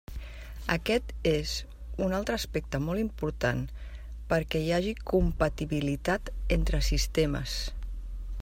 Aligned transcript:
Aquest 0.75 1.11
és 1.31 1.51
un 2.05 2.15
altre 2.19 2.37
aspecte 2.39 2.79
molt 2.85 3.03
important 3.03 3.61
perquè 4.33 4.63
hi 4.63 4.73
hagi 4.79 4.95
compatibilitat 5.13 6.33
entre 6.59 6.85
sistemes. 6.93 7.59